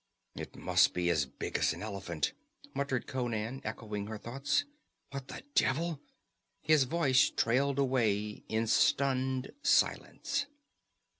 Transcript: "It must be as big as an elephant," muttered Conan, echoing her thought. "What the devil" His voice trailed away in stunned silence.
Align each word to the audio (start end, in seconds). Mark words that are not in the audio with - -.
"It 0.35 0.55
must 0.55 0.95
be 0.95 1.11
as 1.11 1.27
big 1.27 1.59
as 1.59 1.73
an 1.73 1.83
elephant," 1.83 2.33
muttered 2.73 3.05
Conan, 3.05 3.61
echoing 3.63 4.07
her 4.07 4.17
thought. 4.17 4.63
"What 5.11 5.27
the 5.27 5.43
devil" 5.53 6.01
His 6.59 6.85
voice 6.85 7.29
trailed 7.29 7.77
away 7.77 8.43
in 8.49 8.65
stunned 8.65 9.51
silence. 9.61 10.47